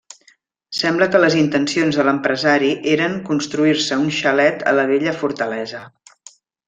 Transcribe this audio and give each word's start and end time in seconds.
Sembla 0.77 1.07
que 1.15 1.19
les 1.23 1.35
intencions 1.41 1.99
de 1.99 2.05
l'empresari 2.07 2.71
eren 2.95 3.19
construir-se 3.29 3.99
un 4.05 4.09
xalet 4.21 4.65
a 4.73 4.75
la 4.79 4.87
vella 4.95 5.15
fortalesa. 5.23 5.85